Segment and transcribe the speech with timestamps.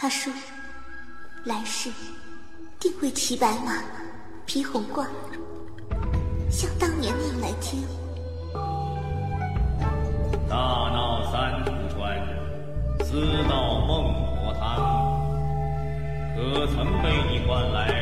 [0.00, 0.32] 他说
[1.44, 1.92] ：“来世
[2.78, 3.74] 定会骑白马，
[4.46, 5.06] 披红冠，
[6.50, 7.90] 像当年那样来接我。”
[10.48, 12.18] 大闹三途川，
[13.04, 14.64] 私到孟婆汤，
[16.34, 17.92] 可曾被你换来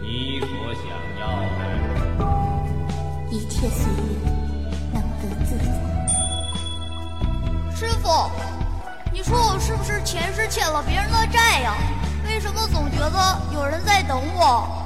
[0.00, 0.84] 你所想
[1.20, 1.22] 要
[1.58, 2.24] 的？
[3.30, 4.24] 一切随缘，
[4.94, 5.64] 能得自在。
[7.76, 8.08] 师傅。
[9.12, 9.36] 你说
[10.50, 11.74] 欠了别人的债呀？
[12.24, 14.79] 为什么总觉得有人在等我？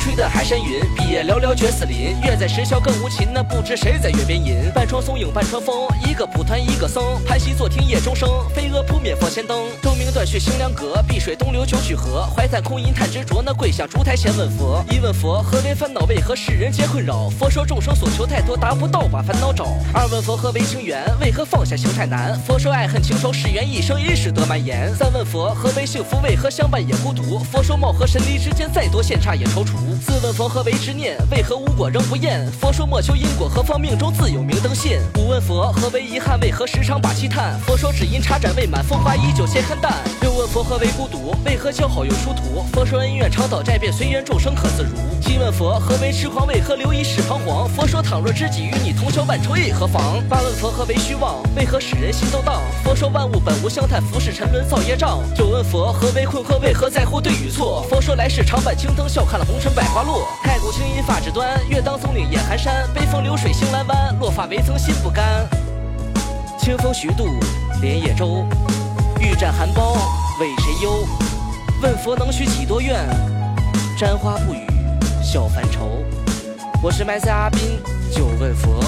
[0.00, 2.18] 吹得海山云，毕业寥寥绝死林。
[2.22, 4.70] 月在石桥更无情，那不知谁在月边吟。
[4.74, 7.22] 半窗松影半窗风，一个蒲团一个僧。
[7.26, 9.66] 盘膝坐听夜钟声，飞蛾扑灭佛前灯。
[9.82, 12.26] 钟鸣断续清凉阁，碧水东流九曲河。
[12.34, 14.82] 怀叹空吟叹执着，那跪下烛台前问佛。
[14.90, 16.00] 一问佛，何为烦恼？
[16.06, 17.28] 为何世人皆困扰？
[17.28, 19.66] 佛说众生所求太多，达不到把烦恼找。
[19.92, 21.04] 二问佛，何为情缘？
[21.20, 22.40] 为何放下情太难？
[22.46, 24.94] 佛说爱恨情仇是缘，一生一世得蔓延。
[24.96, 26.18] 三问佛，何为幸福？
[26.22, 27.38] 为何相伴也孤独？
[27.40, 29.89] 佛说貌合神离之间，再多线差也踌躇。
[29.98, 31.16] 自问佛何为执念？
[31.30, 32.46] 为何无果仍不厌？
[32.60, 35.00] 佛说莫求因果，何方命中自有明灯现。
[35.18, 36.38] 五问佛何为遗憾？
[36.40, 37.58] 为何时常把气叹？
[37.60, 39.92] 佛说只因茶盏未满，风花依旧先看淡。
[40.20, 41.34] 六问佛何为孤独？
[41.44, 42.62] 为何交好又殊途？
[42.72, 44.68] 佛说恩怨常讨债，便随缘众生可
[45.50, 46.46] 问佛何为痴狂？
[46.46, 47.68] 为何留一世彷徨？
[47.70, 50.22] 佛说倘若知己与你同销万愁亦何妨？
[50.28, 51.42] 八问佛何为虚妄？
[51.56, 52.62] 为何使人心动荡？
[52.84, 55.18] 佛说万物本无相叹，浮世沉沦造业障。
[55.34, 56.60] 九问佛何为困惑？
[56.60, 57.84] 为何在乎对与错？
[57.90, 60.28] 佛说来世常伴青灯，笑看了红尘百花落。
[60.44, 62.88] 太古青衣发指端，月当松岭夜寒山。
[62.94, 65.48] 悲风流水星阑湾，落发未曾心不甘。
[66.60, 67.26] 清风徐渡，
[67.80, 68.46] 莲叶舟。
[69.18, 69.96] 欲战寒苞，
[70.38, 71.04] 为谁忧？
[71.82, 72.94] 问佛能许几多愿？
[73.98, 74.64] 沾花不语，
[75.32, 76.04] 笑凡愁。
[76.82, 77.60] 我是麦塞阿宾，
[78.12, 78.82] 就问佛。